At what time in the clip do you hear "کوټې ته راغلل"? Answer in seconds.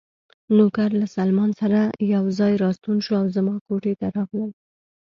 3.67-4.51